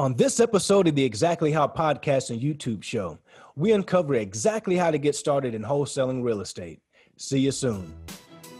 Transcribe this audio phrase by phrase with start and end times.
[0.00, 3.18] On this episode of the Exactly How podcast and YouTube show,
[3.54, 6.80] we uncover exactly how to get started in wholesaling real estate.
[7.18, 7.94] See you soon.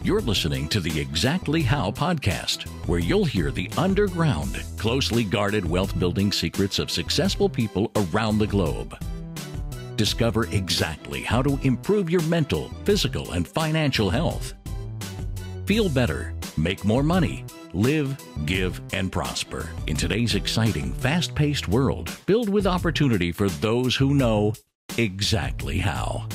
[0.03, 5.99] You're listening to the Exactly How podcast, where you'll hear the underground, closely guarded wealth
[5.99, 9.03] building secrets of successful people around the globe.
[9.97, 14.53] Discover exactly how to improve your mental, physical, and financial health.
[15.65, 22.11] Feel better, make more money, live, give, and prosper in today's exciting, fast paced world
[22.11, 24.53] filled with opportunity for those who know
[24.99, 26.27] exactly how.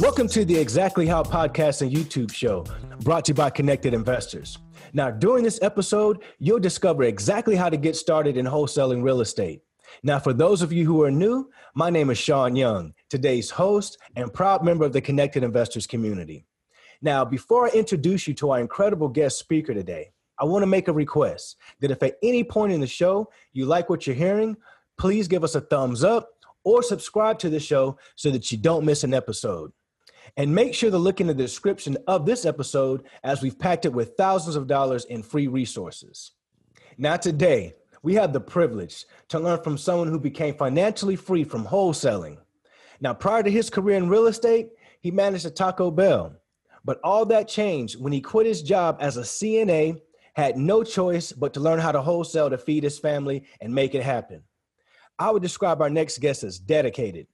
[0.00, 2.64] Welcome to the Exactly How podcast and YouTube show
[3.00, 4.58] brought to you by Connected Investors.
[4.94, 9.62] Now, during this episode, you'll discover exactly how to get started in wholesaling real estate.
[10.02, 13.98] Now, for those of you who are new, my name is Shaun Young, today's host
[14.16, 16.46] and proud member of the Connected Investors community.
[17.02, 20.88] Now, before I introduce you to our incredible guest speaker today, I want to make
[20.88, 24.56] a request that if at any point in the show you like what you're hearing,
[24.98, 26.30] please give us a thumbs up
[26.64, 29.70] or subscribe to the show so that you don't miss an episode.
[30.36, 33.92] And make sure to look in the description of this episode as we've packed it
[33.92, 36.32] with thousands of dollars in free resources.
[36.98, 41.64] Now, today, we have the privilege to learn from someone who became financially free from
[41.64, 42.38] wholesaling.
[43.00, 44.70] Now, prior to his career in real estate,
[45.02, 46.34] he managed a Taco Bell.
[46.84, 50.00] But all that changed when he quit his job as a CNA
[50.34, 53.94] had no choice but to learn how to wholesale to feed his family and make
[53.94, 54.42] it happen.
[55.18, 57.26] I would describe our next guest as dedicated.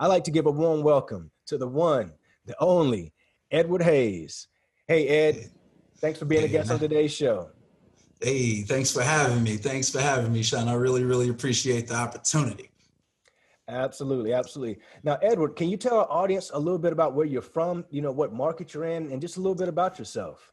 [0.00, 2.12] I'd like to give a warm welcome to the one,
[2.46, 3.12] the only,
[3.50, 4.48] Edward Hayes.
[4.86, 5.50] Hey, Ed,
[5.98, 6.74] thanks for being hey, a guest man.
[6.74, 7.50] on today's show.
[8.20, 9.56] Hey, thanks for having me.
[9.56, 10.68] Thanks for having me, Shaun.
[10.68, 12.70] I really, really appreciate the opportunity.
[13.68, 14.78] Absolutely, absolutely.
[15.02, 18.00] Now, Edward, can you tell our audience a little bit about where you're from, you
[18.00, 20.52] know, what market you're in, and just a little bit about yourself?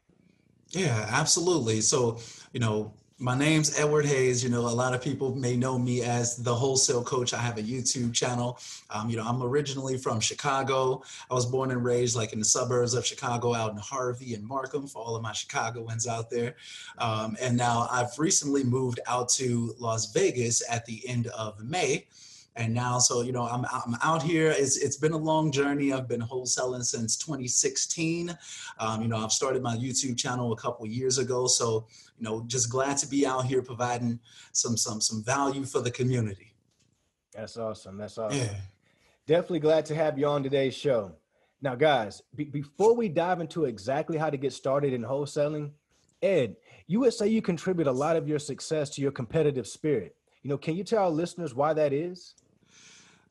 [0.70, 1.80] Yeah, absolutely.
[1.80, 2.18] So,
[2.52, 4.44] you know, my name's Edward Hayes.
[4.44, 7.32] You know, a lot of people may know me as the wholesale coach.
[7.32, 8.58] I have a YouTube channel.
[8.90, 11.02] Um, you know, I'm originally from Chicago.
[11.30, 14.44] I was born and raised like in the suburbs of Chicago, out in Harvey and
[14.44, 16.56] Markham for all of my Chicagoans out there.
[16.98, 22.06] Um, and now I've recently moved out to Las Vegas at the end of May
[22.56, 24.50] and now so you know i'm, I'm out here.
[24.50, 25.92] It's, it's been a long journey.
[25.92, 28.36] I've been wholesaling since 2016
[28.78, 31.46] um, you know i've started my youtube channel a couple years ago.
[31.46, 31.86] So
[32.18, 34.18] you know just glad to be out here providing
[34.52, 36.54] some some some value for the community.
[37.34, 37.98] That's awesome.
[37.98, 38.38] That's awesome.
[38.38, 38.54] Yeah.
[39.26, 41.12] definitely glad to have you on today's show.
[41.60, 45.70] Now guys be- before we dive into exactly how to get started in wholesaling
[46.22, 46.56] ed
[46.86, 50.16] you would say you contribute a lot of your success to your competitive spirit.
[50.42, 52.34] You know can you tell our listeners why that is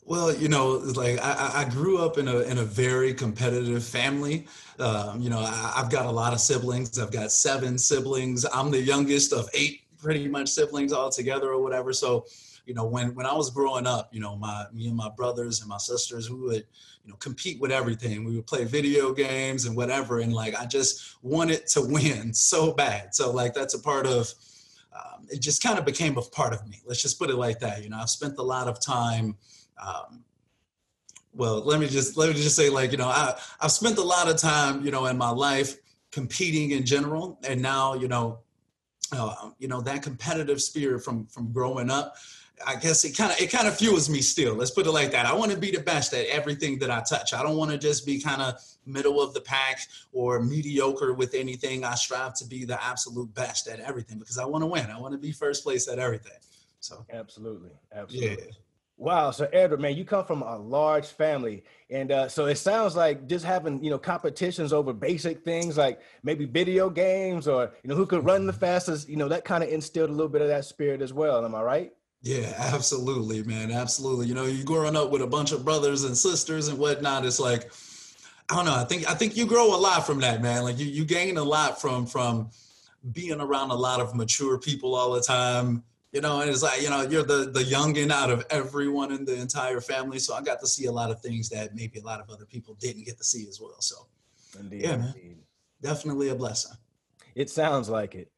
[0.05, 4.45] well, you know, like I, I, grew up in a in a very competitive family.
[4.77, 6.99] Um, you know, I, have got a lot of siblings.
[6.99, 8.45] I've got seven siblings.
[8.53, 11.91] I'm the youngest of eight, pretty much siblings all together or whatever.
[11.91, 12.27] So,
[12.67, 15.61] you know, when when I was growing up, you know, my me and my brothers
[15.61, 16.67] and my sisters, we would,
[17.03, 18.25] you know, compete with everything.
[18.25, 20.19] We would play video games and whatever.
[20.19, 23.15] And like, I just wanted to win so bad.
[23.15, 24.31] So like, that's a part of.
[24.93, 26.81] Um, it just kind of became a part of me.
[26.85, 27.83] Let's just put it like that.
[27.83, 29.35] You know, I've spent a lot of time
[29.83, 30.23] um,
[31.33, 34.03] well, let me just let me just say, like you know, I I've spent a
[34.03, 35.77] lot of time, you know, in my life
[36.11, 38.39] competing in general, and now you know,
[39.11, 42.15] uh, you know that competitive spirit from from growing up.
[42.65, 44.55] I guess it kind of it kind of fuels me still.
[44.55, 45.25] Let's put it like that.
[45.25, 47.33] I want to be the best at everything that I touch.
[47.33, 49.81] I don't want to just be kind of middle of the pack
[50.13, 51.83] or mediocre with anything.
[51.83, 54.89] I strive to be the absolute best at everything because I want to win.
[54.89, 56.39] I want to be first place at everything.
[56.79, 58.45] So absolutely, absolutely.
[58.45, 58.51] Yeah.
[58.97, 59.31] Wow.
[59.31, 61.63] So Edward, man, you come from a large family.
[61.89, 65.99] And uh, so it sounds like just having, you know, competitions over basic things like
[66.23, 69.63] maybe video games or, you know, who could run the fastest, you know, that kind
[69.63, 71.43] of instilled a little bit of that spirit as well.
[71.43, 71.93] Am I right?
[72.21, 73.69] Yeah, absolutely, man.
[73.69, 74.27] Absolutely.
[74.27, 77.39] You know, you growing up with a bunch of brothers and sisters and whatnot, it's
[77.39, 77.71] like,
[78.49, 78.75] I don't know.
[78.75, 80.63] I think I think you grow a lot from that, man.
[80.63, 82.51] Like you you gain a lot from from
[83.11, 85.83] being around a lot of mature people all the time
[86.15, 89.25] you know, and it's like, you know, you're the the youngin out of everyone in
[89.25, 90.17] the entire family.
[90.17, 92.45] So I got to see a lot of things that maybe a lot of other
[92.45, 93.81] people didn't get to see as well.
[93.81, 94.07] So
[94.57, 95.37] indeed, yeah, man, indeed.
[95.81, 96.71] definitely a blessing.
[97.35, 98.31] It sounds like it.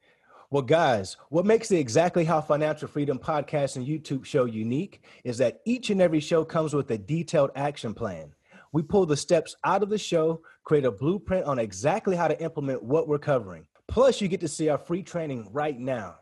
[0.50, 5.38] Well, guys, what makes the Exactly How Financial Freedom podcast and YouTube show unique is
[5.38, 8.34] that each and every show comes with a detailed action plan.
[8.72, 12.42] We pull the steps out of the show, create a blueprint on exactly how to
[12.42, 13.68] implement what we're covering.
[13.88, 16.16] Plus, you get to see our free training right now.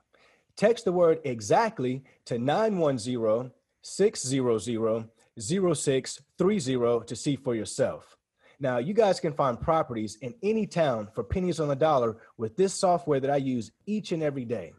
[0.58, 8.16] Text the word exactly to 910 600 0630 to see for yourself.
[8.60, 12.56] Now, you guys can find properties in any town for pennies on the dollar with
[12.56, 14.72] this software that I use each and every day.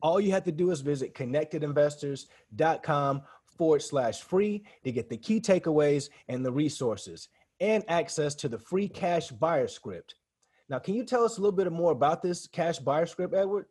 [0.00, 3.22] All you have to do is visit connectedinvestors.com
[3.58, 7.28] forward slash free to get the key takeaways and the resources
[7.60, 10.14] and access to the free cash buyer script.
[10.68, 13.66] Now, can you tell us a little bit more about this cash buyer script, Edward?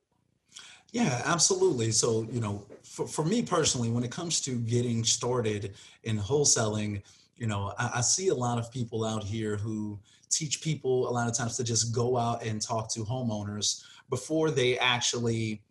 [0.94, 1.92] Yeah, absolutely.
[1.92, 5.74] So, you know, for, for me personally, when it comes to getting started
[6.04, 7.02] in wholesaling,
[7.36, 9.98] you know, I, I see a lot of people out here who
[10.30, 14.52] teach people a lot of times to just go out and talk to homeowners before
[14.52, 15.64] they actually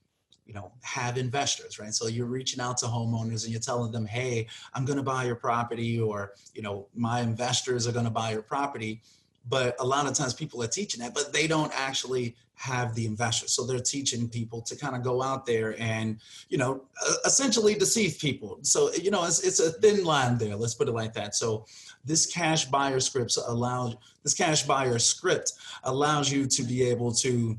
[0.44, 4.04] you know have investors right so you're reaching out to homeowners and you're telling them
[4.04, 8.10] hey i'm going to buy your property or you know my investors are going to
[8.10, 9.00] buy your property
[9.48, 13.06] but a lot of times people are teaching that but they don't actually have the
[13.06, 16.80] investors so they're teaching people to kind of go out there and you know
[17.24, 18.58] essentially deceive people.
[18.62, 21.34] So you know it's, it's a thin line there let's put it like that.
[21.34, 21.66] So
[22.04, 27.56] this cash buyer script allows this cash buyer script allows you to be able to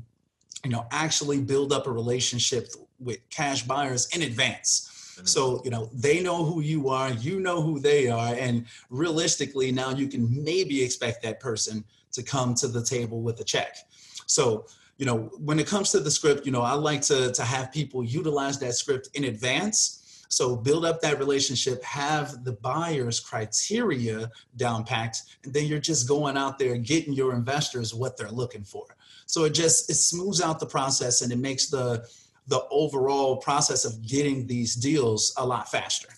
[0.64, 4.90] you know actually build up a relationship with cash buyers in advance.
[5.22, 5.64] So mm-hmm.
[5.64, 9.90] you know they know who you are you know who they are and realistically now
[9.90, 13.76] you can maybe expect that person to come to the table with a check.
[14.26, 14.66] So
[14.98, 17.72] you know when it comes to the script you know i like to to have
[17.72, 20.00] people utilize that script in advance.
[20.28, 26.08] So build up that relationship, have the buyer's criteria down packed, and then you're just
[26.08, 28.84] going out there getting your investors what they're looking for.
[29.26, 32.08] So it just it smooths out the process and it makes the
[32.46, 36.08] the overall process of getting these deals a lot faster.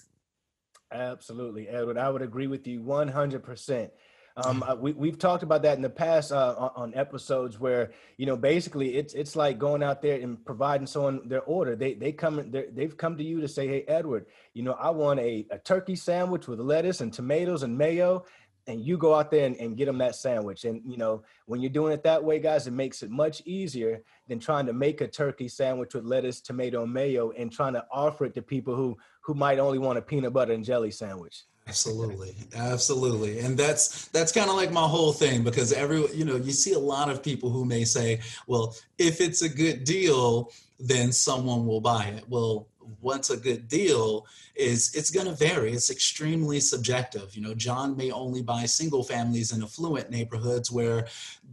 [0.92, 1.98] Absolutely, Edward.
[1.98, 3.90] I would agree with you 100%.
[4.38, 8.26] Um, uh, we, we've talked about that in the past uh, on, episodes where you
[8.26, 11.74] know basically it's it's like going out there and providing someone their order.
[11.74, 15.20] They they come they've come to you to say, hey Edward, you know I want
[15.20, 18.26] a, a turkey sandwich with lettuce and tomatoes and mayo,
[18.66, 20.64] and you go out there and, and, get them that sandwich.
[20.64, 24.02] And you know, when you're doing it that way, guys, it makes it much easier
[24.28, 27.84] than trying to make a turkey sandwich with lettuce, tomato, and mayo, and trying to
[27.92, 31.44] offer it to people who who might only want a peanut butter and jelly sandwich.
[31.68, 36.36] Absolutely, absolutely, and that's that's kind of like my whole thing because every you know
[36.36, 40.52] you see a lot of people who may say, well, if it's a good deal,
[40.78, 42.24] then someone will buy it.
[42.28, 42.68] Well,
[43.00, 45.72] what's a good deal is it's going to vary.
[45.72, 47.34] It's extremely subjective.
[47.36, 51.06] You know john may only buy single families in affluent neighborhoods where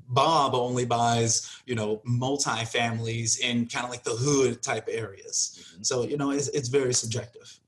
[0.10, 5.60] bob only buys you know multi families in kind of like the hood type areas.
[5.74, 5.84] Mm-hmm.
[5.84, 7.60] so you know it's, it's very subjective.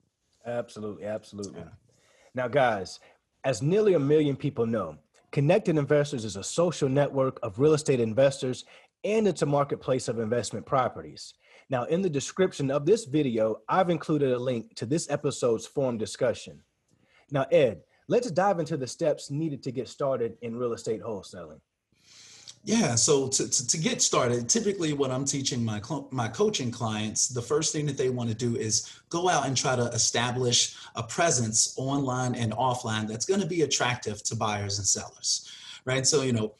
[0.46, 1.62] Absolutely absolutely.
[1.62, 1.70] Yeah.
[2.34, 3.00] now guys
[3.44, 4.98] as nearly a million people know
[5.32, 8.66] connected investors is a social network of real estate investors
[9.04, 11.34] and it's a marketplace of investment properties
[11.70, 15.98] now, in the description of this video, I've included a link to this episode's forum
[15.98, 16.62] discussion.
[17.32, 21.60] Now, Ed, let's dive into the steps needed to get started in real estate wholesaling.
[22.64, 25.80] Yeah, so to, to, to, get started, typically what I'm teaching my
[26.10, 29.56] my coaching clients, the first thing that they want to do is go out and
[29.56, 34.80] try to establish a presence online and offline that's going to be attractive to buyers
[34.80, 35.48] and sellers,
[35.86, 36.08] right?
[36.08, 36.56] So you know,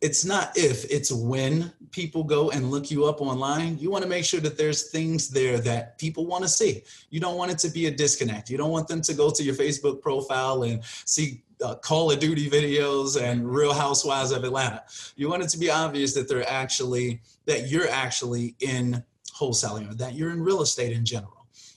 [0.00, 3.78] it's not if it's when people go and look you up online.
[3.78, 6.82] You want to make sure that there's things there that people want to see.
[7.10, 8.50] You don't want it to be a disconnect.
[8.50, 12.20] You don't want them to go to your facebook profile and see uh, call of
[12.20, 14.84] duty videos and real housewives of atlanta.
[15.16, 19.02] You want it to be obvious that they're actually that you're actually in
[19.36, 21.34] wholesaling or that you're in real estate in general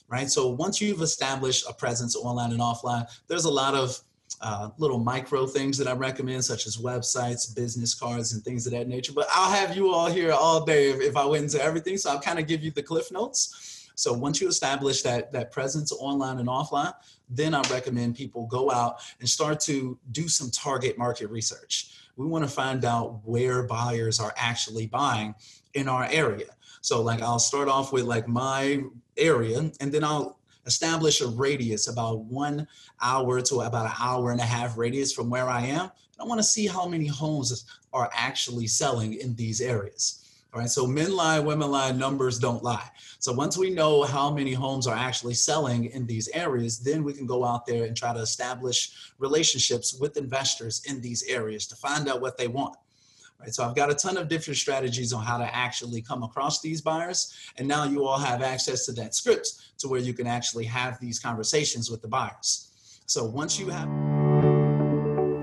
[0.08, 0.30] right?
[0.30, 3.98] So once you've established a presence online and offline there's a lot of
[4.42, 8.72] uh, little micro things that I recommend, such as websites, business cards, and things of
[8.72, 9.12] that nature.
[9.12, 11.96] But I'll have you all here all day if, if I went into everything.
[11.96, 13.88] So I'll kind of give you the cliff notes.
[13.94, 16.92] So once you establish that that presence online and offline,
[17.28, 21.94] then I recommend people go out and start to do some target market research.
[22.16, 25.34] We want to find out where buyers are actually buying
[25.74, 26.46] in our area.
[26.80, 28.82] So like I'll start off with like my
[29.16, 32.66] area and then I'll establish a radius about one
[33.00, 35.90] hour to about an hour and a half radius from where I am.
[36.20, 40.18] I want to see how many homes are actually selling in these areas.
[40.54, 42.86] All right, so men lie, women lie, numbers don't lie.
[43.18, 47.14] So once we know how many homes are actually selling in these areas, then we
[47.14, 51.76] can go out there and try to establish relationships with investors in these areas to
[51.76, 52.76] find out what they want.
[53.42, 56.60] Right, so I've got a ton of different strategies on how to actually come across
[56.60, 57.34] these buyers.
[57.56, 61.00] And now you all have access to that script to where you can actually have
[61.00, 62.70] these conversations with the buyers.
[63.06, 63.88] So once you have.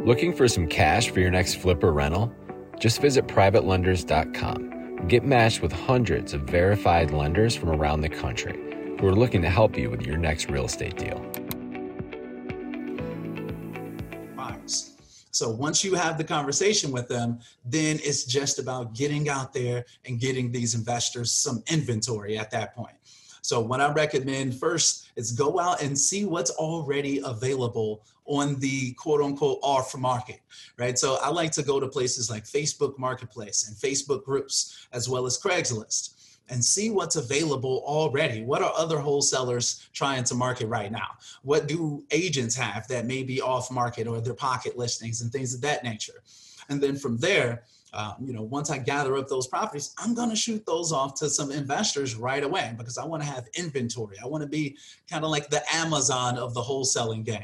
[0.06, 2.34] Looking for some cash for your next flip or rental?
[2.80, 5.08] Just visit privatelenders.com.
[5.10, 8.58] Get matched with hundreds of verified lenders from around the country
[8.98, 11.22] who are looking to help you with your next real estate deal.
[15.32, 19.86] So once you have the conversation with them, then it's just about getting out there
[20.06, 22.96] and getting these investors some inventory at that point.
[23.42, 28.94] So what I recommend first is go out and see what's already available on the
[28.94, 30.42] quote unquote off market,
[30.78, 31.00] right?
[31.00, 35.26] So I like to go to places like Facebook Marketplace and Facebook groups, as well
[35.26, 36.19] as Craigslist
[36.50, 38.44] and see what's available already.
[38.44, 41.18] What are other wholesalers trying to market right now?
[41.44, 45.54] What do agents have that may be off market or their pocket listings and things
[45.54, 46.24] of that nature?
[46.70, 47.64] And then from there,
[47.94, 51.16] um, you know, once I gather up those properties, I'm going to shoot those off
[51.20, 54.18] to some investors right away because I want to have inventory.
[54.24, 54.78] I want to be
[55.10, 57.42] kind of like the Amazon of the wholesaling game.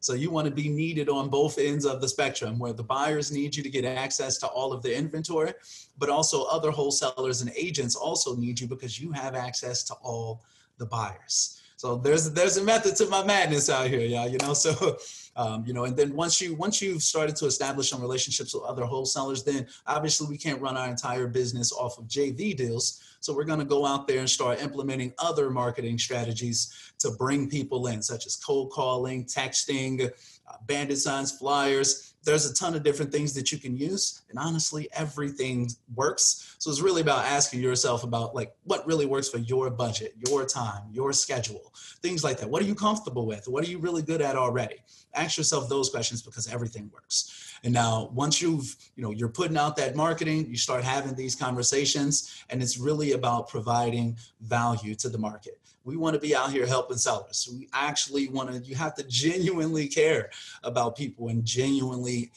[0.00, 3.32] So you want to be needed on both ends of the spectrum where the buyers
[3.32, 5.54] need you to get access to all of the inventory,
[5.98, 10.42] but also other wholesalers and agents also need you because you have access to all
[10.78, 11.60] the buyers.
[11.76, 14.28] So there's there's a method to my madness out here, y'all.
[14.28, 14.98] You know, so
[15.36, 18.64] um, you know, and then once you once you've started to establish some relationships with
[18.64, 23.00] other wholesalers, then obviously we can't run our entire business off of JV deals.
[23.20, 27.48] So we're going to go out there and start implementing other marketing strategies to bring
[27.48, 30.10] people in, such as cold calling, texting,
[30.48, 32.07] uh, bandit signs, flyers.
[32.24, 36.56] There's a ton of different things that you can use, and honestly, everything works.
[36.58, 40.44] So it's really about asking yourself about like what really works for your budget, your
[40.44, 41.72] time, your schedule,
[42.02, 42.50] things like that.
[42.50, 43.46] What are you comfortable with?
[43.48, 44.76] What are you really good at already?
[45.14, 47.56] Ask yourself those questions because everything works.
[47.64, 51.34] And now once you've, you know, you're putting out that marketing, you start having these
[51.34, 55.58] conversations, and it's really about providing value to the market.
[55.88, 57.48] We want to be out here helping sellers.
[57.50, 60.28] We actually want to, you have to genuinely care
[60.62, 62.30] about people and genuinely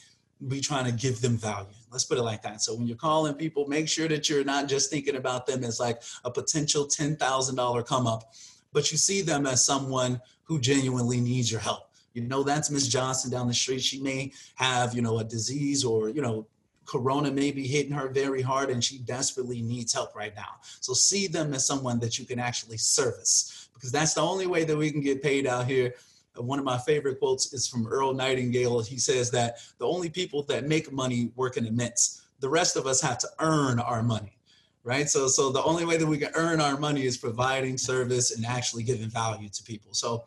[0.48, 1.68] be trying to give them value.
[1.90, 2.62] Let's put it like that.
[2.62, 5.78] So when you're calling people, make sure that you're not just thinking about them as
[5.78, 8.32] like a potential $10,000 come up,
[8.72, 12.88] but you see them as someone who genuinely needs your help you know, that's Miss
[12.88, 13.82] Johnson down the street.
[13.82, 16.46] She may have, you know, a disease or, you know,
[16.84, 20.56] corona may be hitting her very hard and she desperately needs help right now.
[20.80, 24.64] So see them as someone that you can actually service because that's the only way
[24.64, 25.94] that we can get paid out here.
[26.36, 28.80] One of my favorite quotes is from Earl Nightingale.
[28.80, 32.22] He says that the only people that make money work in the mints.
[32.40, 34.38] The rest of us have to earn our money
[34.84, 38.34] right so so the only way that we can earn our money is providing service
[38.34, 40.24] and actually giving value to people so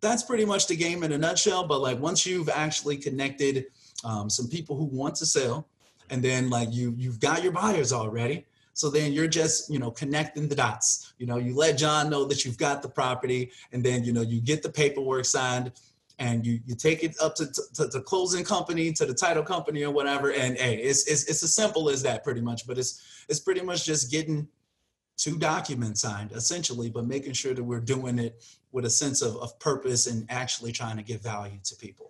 [0.00, 1.66] that's pretty much the game in a nutshell.
[1.66, 3.66] But like once you've actually connected
[4.04, 5.68] um, some people who want to sell,
[6.10, 8.46] and then like you you've got your buyers already.
[8.72, 11.12] So then you're just, you know, connecting the dots.
[11.18, 14.22] You know, you let John know that you've got the property, and then you know
[14.22, 15.72] you get the paperwork signed,
[16.18, 19.82] and you you take it up to to, to closing company, to the title company
[19.84, 20.32] or whatever.
[20.32, 22.66] And hey, it's, it's it's as simple as that, pretty much.
[22.66, 24.48] But it's it's pretty much just getting
[25.16, 29.36] two documents signed, essentially, but making sure that we're doing it with a sense of,
[29.36, 32.09] of purpose and actually trying to give value to people.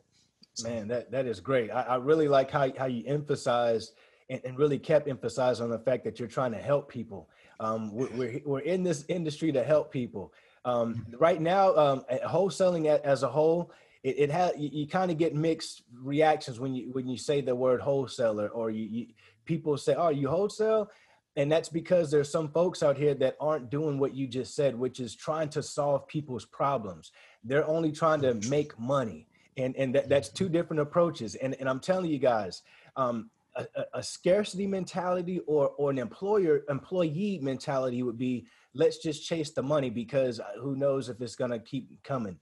[0.62, 0.68] So.
[0.68, 1.70] Man, that, that is great.
[1.70, 3.92] I, I really like how, how you emphasized
[4.28, 7.28] and, and, really kept emphasizing on the fact that you're trying to help people.
[7.58, 10.32] Um, we're, we're in this industry to help people.
[10.64, 11.16] Um, mm-hmm.
[11.16, 15.34] right now, um, wholesaling as a whole, it, it has you, you kind of get
[15.34, 19.06] mixed reactions when you when you say the word wholesaler or you, you
[19.44, 20.90] people say, "Oh, you wholesale."
[21.36, 24.76] and that's because there's some folks out here that aren't doing what you just said
[24.76, 27.12] which is trying to solve people's problems
[27.44, 31.68] they're only trying to make money and and that, that's two different approaches and, and
[31.68, 32.62] i'm telling you guys
[32.96, 39.26] um, a, a, scarcity mentality or or an employer employee mentality would be let's just
[39.26, 42.38] chase the money because uh, who knows if it's going to keep coming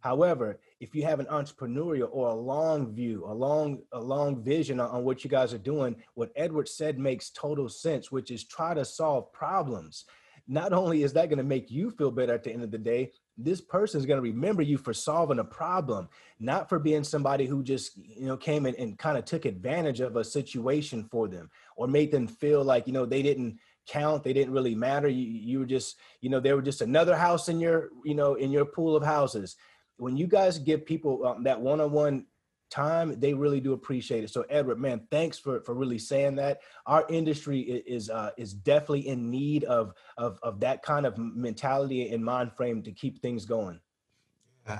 [0.00, 4.78] However, if you have an entrepreneurial or a long view, a long, a long vision
[4.78, 8.44] on, on, what you guys are doing, what Edward said makes total sense, which is
[8.44, 10.04] try to solve problems.
[10.46, 12.78] Not only is that going to make you feel better at the end of the
[12.78, 16.08] day, this person is going to remember you for solving a problem,
[16.40, 20.00] not for being somebody who just, you know, came in and kind of took advantage
[20.00, 24.22] of a situation for them or made them feel like, you know, they didn't count
[24.22, 25.08] they didn't really matter.
[25.08, 28.34] You, you were just you know they were just another house in your you know
[28.34, 29.56] in your pool of houses.
[29.96, 32.26] When you guys give people um, that one-on-one
[32.70, 36.60] time they really do appreciate it so edward man thanks for for really saying that
[36.86, 42.12] our industry is uh, is definitely in need of, of of that kind of mentality
[42.12, 43.80] and mind frame to keep things going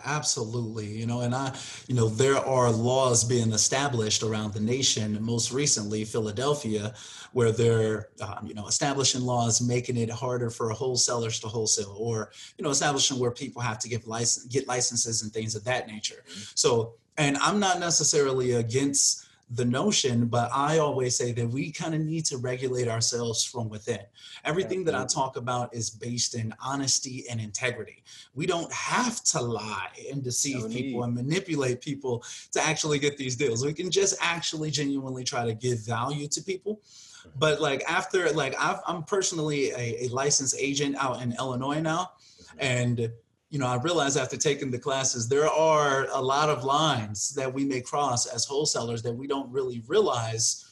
[0.05, 0.87] Absolutely.
[0.87, 1.55] You know, and I,
[1.87, 6.95] you know, there are laws being established around the nation, most recently Philadelphia,
[7.33, 12.33] where they're, um, you know, establishing laws making it harder for wholesalers to wholesale or,
[12.57, 15.87] you know, establishing where people have to give license, get licenses and things of that
[15.87, 16.23] nature.
[16.29, 16.53] Mm-hmm.
[16.55, 21.95] So, and I'm not necessarily against the notion, but I always say that we kind
[21.95, 24.01] of need to regulate ourselves from within.
[24.45, 28.03] Everything that I talk about is based in honesty and integrity.
[28.35, 32.23] We don't have to lie and deceive no people and manipulate people
[32.53, 33.65] to actually get these deals.
[33.65, 36.77] We can just actually genuinely try to give value to people.
[36.77, 37.31] Mm-hmm.
[37.39, 42.13] But like after, like i am personally a, a licensed agent out in Illinois now.
[42.43, 42.59] Mm-hmm.
[42.61, 43.13] And
[43.51, 47.53] you know, I realized after taking the classes, there are a lot of lines that
[47.53, 50.65] we may cross as wholesalers that we don't really realize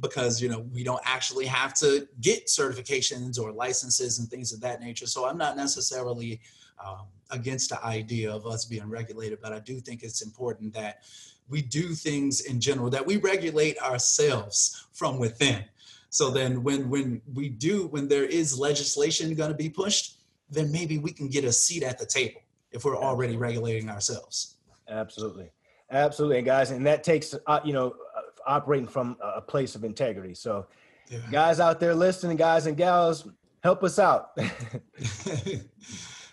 [0.00, 4.60] because you know we don't actually have to get certifications or licenses and things of
[4.60, 5.06] that nature.
[5.06, 6.40] So I'm not necessarily
[6.84, 11.02] um, against the idea of us being regulated, but I do think it's important that
[11.48, 15.64] we do things in general that we regulate ourselves from within.
[16.08, 20.19] So then when when we do when there is legislation going to be pushed,
[20.50, 22.40] then maybe we can get a seat at the table
[22.72, 24.56] if we're already regulating ourselves.
[24.88, 25.50] Absolutely.
[25.90, 29.82] Absolutely, and guys, and that takes uh, you know uh, operating from a place of
[29.82, 30.34] integrity.
[30.34, 30.66] So,
[31.08, 31.18] yeah.
[31.32, 33.28] guys out there listening, guys and gals,
[33.64, 34.38] help us out.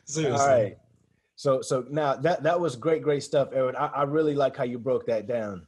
[0.06, 0.32] Seriously.
[0.32, 0.78] All right.
[1.36, 3.76] So, so now that that was great, great stuff, Aaron.
[3.76, 5.66] I, I really like how you broke that down.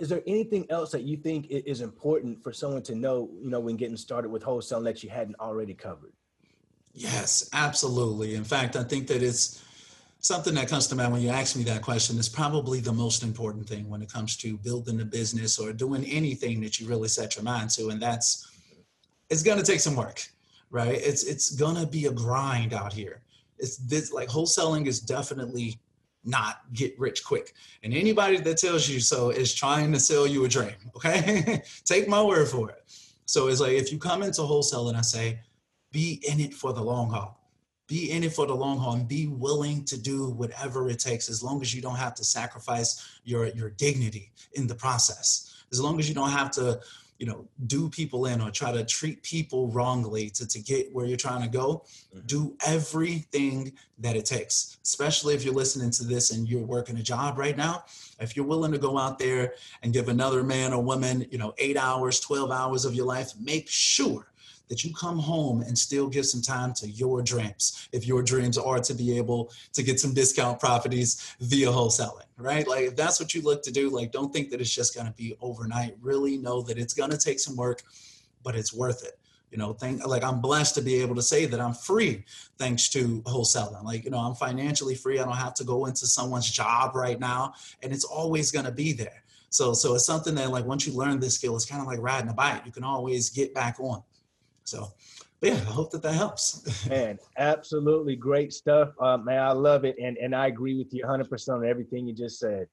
[0.00, 3.60] Is there anything else that you think is important for someone to know, you know,
[3.60, 6.12] when getting started with wholesaling that you hadn't already covered?
[6.94, 8.34] Yes, absolutely.
[8.34, 9.62] In fact, I think that it's
[10.20, 13.22] something that comes to mind when you ask me that question is probably the most
[13.22, 17.08] important thing when it comes to building a business or doing anything that you really
[17.08, 17.88] set your mind to.
[17.88, 18.48] And that's
[19.30, 20.22] it's gonna take some work,
[20.70, 20.94] right?
[20.94, 23.22] It's it's gonna be a grind out here.
[23.58, 25.78] It's this like wholesaling is definitely
[26.24, 27.54] not get rich quick.
[27.82, 30.74] And anybody that tells you so is trying to sell you a dream.
[30.94, 31.62] Okay.
[31.84, 32.84] Take my word for it.
[33.24, 35.40] So it's like if you come into wholesale and I say,
[35.92, 37.38] be in it for the long haul.
[37.86, 41.28] Be in it for the long haul and be willing to do whatever it takes
[41.28, 45.64] as long as you don't have to sacrifice your, your dignity in the process.
[45.70, 46.80] As long as you don't have to,
[47.18, 51.06] you know, do people in or try to treat people wrongly to, to get where
[51.06, 51.84] you're trying to go,
[52.14, 52.20] mm-hmm.
[52.26, 57.02] do everything that it takes, especially if you're listening to this and you're working a
[57.02, 57.84] job right now.
[58.20, 61.54] If you're willing to go out there and give another man or woman, you know,
[61.58, 64.31] eight hours, 12 hours of your life, make sure
[64.68, 67.88] that you come home and still give some time to your dreams.
[67.92, 72.66] If your dreams are to be able to get some discount properties via wholesaling, right?
[72.66, 75.06] Like if that's what you look to do, like don't think that it's just going
[75.06, 75.96] to be overnight.
[76.00, 77.82] Really know that it's going to take some work,
[78.42, 79.18] but it's worth it
[79.52, 82.24] you know think like i'm blessed to be able to say that i'm free
[82.58, 86.06] thanks to wholesaling like you know i'm financially free i don't have to go into
[86.06, 90.34] someone's job right now and it's always going to be there so so it's something
[90.34, 92.72] that like once you learn this skill it's kind of like riding a bike you
[92.72, 94.02] can always get back on
[94.64, 94.92] so,
[95.40, 96.86] yeah, I hope that that helps.
[96.88, 98.90] man, absolutely great stuff.
[99.00, 99.96] Uh, man, I love it.
[100.00, 102.66] And, and I agree with you 100% on everything you just said.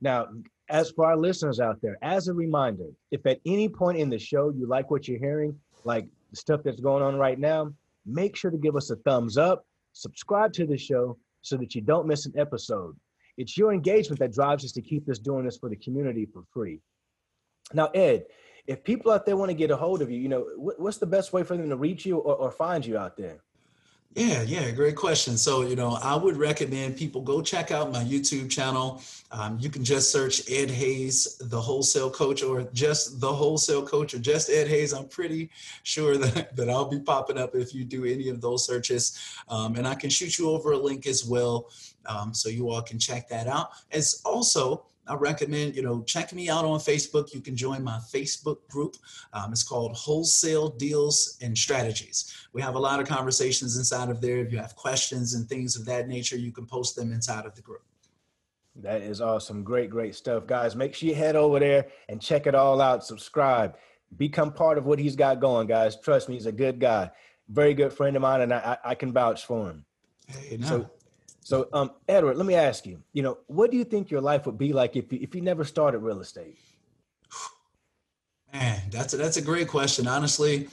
[0.00, 0.28] Now,
[0.68, 4.18] as for our listeners out there, as a reminder, if at any point in the
[4.18, 7.72] show you like what you're hearing, like the stuff that's going on right now,
[8.06, 11.80] make sure to give us a thumbs up, subscribe to the show so that you
[11.80, 12.96] don't miss an episode.
[13.36, 16.44] It's your engagement that drives us to keep this doing this for the community for
[16.52, 16.80] free.
[17.72, 18.24] Now, Ed,
[18.70, 21.06] if people out there want to get a hold of you, you know, what's the
[21.06, 23.40] best way for them to reach you or, or find you out there?
[24.14, 25.36] Yeah, yeah, great question.
[25.36, 29.02] So, you know, I would recommend people go check out my YouTube channel.
[29.32, 34.14] Um, you can just search Ed Hayes, the wholesale coach, or just the wholesale coach,
[34.14, 34.92] or just Ed Hayes.
[34.92, 35.50] I'm pretty
[35.82, 39.18] sure that, that I'll be popping up if you do any of those searches.
[39.48, 41.70] Um, and I can shoot you over a link as well
[42.06, 43.70] um, so you all can check that out.
[43.90, 47.34] As also, I recommend, you know, check me out on Facebook.
[47.34, 48.96] You can join my Facebook group.
[49.32, 52.32] Um, it's called Wholesale Deals and Strategies.
[52.52, 54.38] We have a lot of conversations inside of there.
[54.38, 57.56] If you have questions and things of that nature, you can post them inside of
[57.56, 57.82] the group.
[58.76, 59.64] That is awesome.
[59.64, 60.46] Great, great stuff.
[60.46, 63.04] Guys, make sure you head over there and check it all out.
[63.04, 63.76] Subscribe.
[64.16, 65.96] Become part of what he's got going, guys.
[66.00, 67.10] Trust me, he's a good guy.
[67.48, 69.84] Very good friend of mine, and I, I can vouch for him.
[70.28, 70.66] Hey, no.
[70.66, 70.90] So
[71.50, 73.02] so, um, Edward, let me ask you.
[73.12, 75.40] You know, what do you think your life would be like if you, if you
[75.40, 76.56] never started real estate?
[78.52, 80.06] Man, that's a, that's a great question.
[80.06, 80.68] Honestly,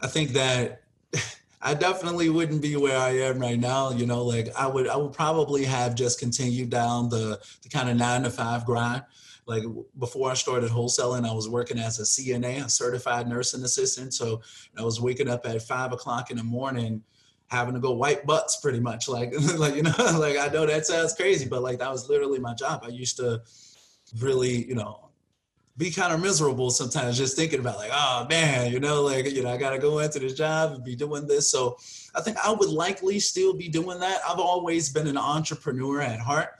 [0.00, 0.80] I think that
[1.60, 3.90] I definitely wouldn't be where I am right now.
[3.90, 7.90] You know, like I would I would probably have just continued down the the kind
[7.90, 9.02] of nine to five grind.
[9.44, 9.64] Like
[9.98, 14.14] before I started wholesaling, I was working as a CNA, a certified nursing assistant.
[14.14, 14.40] So
[14.78, 17.02] I was waking up at five o'clock in the morning
[17.54, 20.86] having to go wipe butts pretty much like like you know like i know that
[20.86, 22.82] sounds crazy but like that was literally my job.
[22.84, 23.42] I used to
[24.18, 25.00] really you know
[25.76, 29.42] be kind of miserable sometimes just thinking about like oh man you know like you
[29.42, 31.50] know i gotta go into this job and be doing this.
[31.50, 31.76] So
[32.14, 34.20] i think i would likely still be doing that.
[34.28, 36.50] I've always been an entrepreneur at heart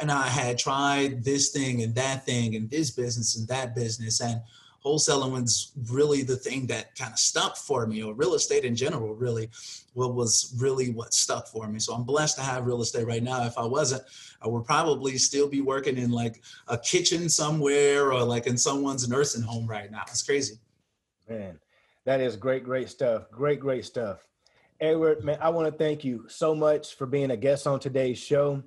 [0.00, 4.20] and i had tried this thing and that thing and this business and that business
[4.20, 4.40] and
[4.84, 8.76] wholesaling was really the thing that kind of stuck for me, or real estate in
[8.76, 9.48] general, really,
[9.94, 11.78] what was really what stuck for me.
[11.78, 13.44] So I'm blessed to have real estate right now.
[13.44, 14.02] If I wasn't,
[14.42, 19.08] I would probably still be working in like a kitchen somewhere or like in someone's
[19.08, 20.02] nursing home right now.
[20.08, 20.56] It's crazy.
[21.28, 21.58] Man,
[22.04, 23.30] that is great, great stuff.
[23.30, 24.26] Great, great stuff.
[24.80, 28.18] Edward, man, I want to thank you so much for being a guest on today's
[28.18, 28.62] show.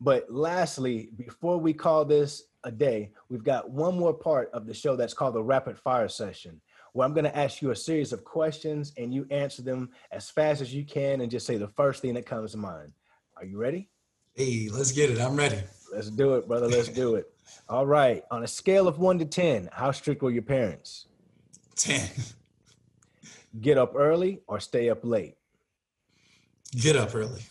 [0.00, 4.74] But lastly, before we call this a day, we've got one more part of the
[4.74, 6.60] show that's called the rapid fire session,
[6.92, 10.30] where I'm going to ask you a series of questions and you answer them as
[10.30, 12.92] fast as you can and just say the first thing that comes to mind.
[13.36, 13.88] Are you ready?
[14.34, 15.20] Hey, let's get it.
[15.20, 15.58] I'm ready.
[15.92, 16.68] Let's do it, brother.
[16.68, 17.26] Let's do it.
[17.68, 18.22] All right.
[18.30, 21.06] On a scale of one to 10, how strict were your parents?
[21.76, 22.08] 10.
[23.60, 25.36] Get up early or stay up late?
[26.72, 27.42] Get up early.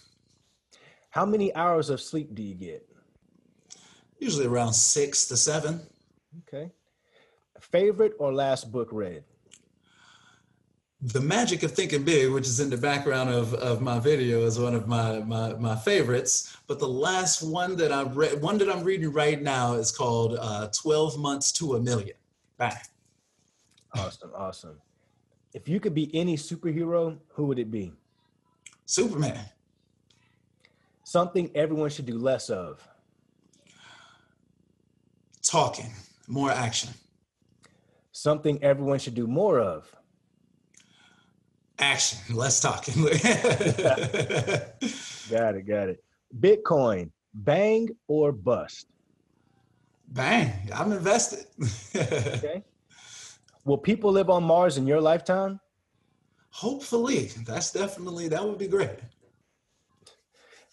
[1.09, 2.88] How many hours of sleep do you get?
[4.19, 5.81] Usually around six to seven.
[6.47, 6.71] Okay.
[7.59, 9.23] Favorite or last book read?
[11.01, 14.59] The Magic of Thinking Big, which is in the background of, of my video, is
[14.59, 16.57] one of my, my, my favorites.
[16.67, 20.37] But the last one that I read, one that I'm reading right now is called
[20.37, 22.17] uh, 12 Months to a Million.
[22.57, 22.73] Bang.
[23.95, 24.81] Awesome, awesome.
[25.53, 27.93] If you could be any superhero, who would it be?
[28.85, 29.39] Superman.
[31.05, 32.85] Something everyone should do less of.
[35.49, 35.91] Talking,
[36.27, 36.91] more action.
[38.11, 39.91] Something everyone should do more of.
[41.79, 42.93] Action, less talking.
[43.03, 43.13] got
[45.55, 46.03] it, got it.
[46.39, 48.85] Bitcoin, bang or bust?
[50.09, 51.47] Bang, I'm invested.
[51.95, 52.63] okay.
[53.65, 55.59] Will people live on Mars in your lifetime?
[56.51, 58.99] Hopefully, that's definitely that would be great.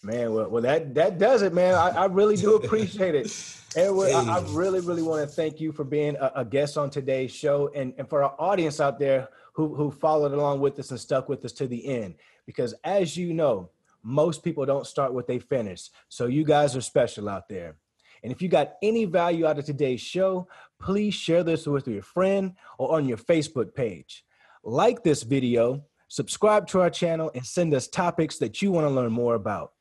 [0.07, 1.73] Man, well, well that that does it, man.
[1.75, 3.57] I, I really do appreciate it.
[3.75, 4.13] Edward, hey.
[4.13, 7.29] I, I, really, really want to thank you for being a, a, guest on today's
[7.29, 10.99] show and, and for our audience out there who, who followed along with us and
[10.99, 12.15] stuck with us to the end.
[12.45, 13.69] Because as you know,
[14.01, 15.89] most people don't start what they finish.
[16.07, 17.75] So you guys are special out there.
[18.23, 20.47] And if you got any value out of today's show,
[20.79, 24.23] please share this with your friend or on your Facebook page.
[24.63, 28.89] Like this video, subscribe to our channel, and send us topics that you want to
[28.89, 29.73] learn more about.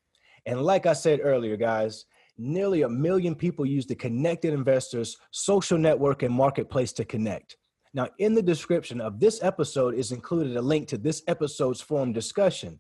[0.47, 2.07] And like I said earlier, guys,
[2.39, 7.57] nearly a million people use the Connected Investors social network and marketplace to connect.
[7.95, 12.13] Now, in the description of this episode is included a link to this episode's forum
[12.13, 12.79] discussion.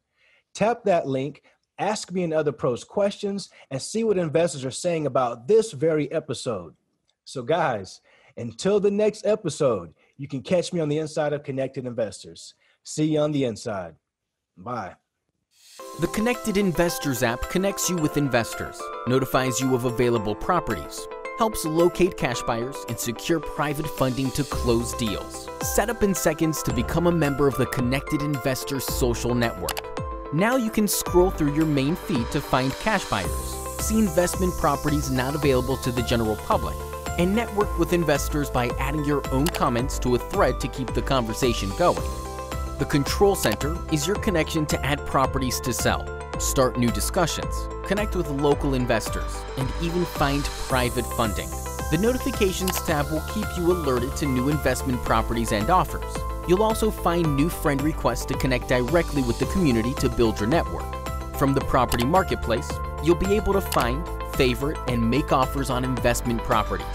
[0.54, 1.42] Tap that link,
[1.78, 6.10] ask me and other pros questions, and see what investors are saying about this very
[6.12, 6.74] episode.
[7.24, 8.00] So, guys,
[8.36, 12.54] until the next episode, you can catch me on the inside of Connected Investors.
[12.84, 13.96] See you on the inside.
[14.56, 14.96] Bye.
[15.98, 22.18] The Connected Investors app connects you with investors, notifies you of available properties, helps locate
[22.18, 25.48] cash buyers, and secure private funding to close deals.
[25.62, 29.80] Set up in seconds to become a member of the Connected Investors social network.
[30.34, 35.10] Now you can scroll through your main feed to find cash buyers, see investment properties
[35.10, 36.76] not available to the general public,
[37.16, 41.00] and network with investors by adding your own comments to a thread to keep the
[41.00, 42.25] conversation going.
[42.78, 46.04] The Control Center is your connection to add properties to sell,
[46.38, 47.54] start new discussions,
[47.86, 51.48] connect with local investors, and even find private funding.
[51.90, 56.14] The Notifications tab will keep you alerted to new investment properties and offers.
[56.46, 60.48] You'll also find new friend requests to connect directly with the community to build your
[60.50, 60.84] network.
[61.38, 62.70] From the property marketplace,
[63.02, 66.86] you'll be able to find, favorite, and make offers on investment properties.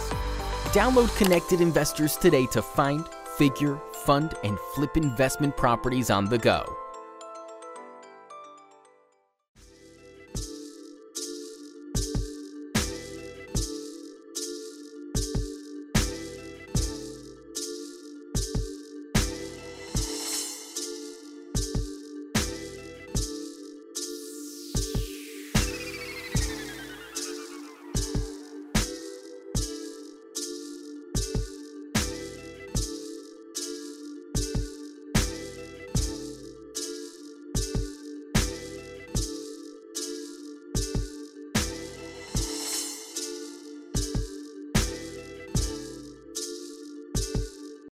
[0.74, 3.04] Download Connected Investors today to find,
[3.38, 6.81] figure, fund, and flip investment properties on the go.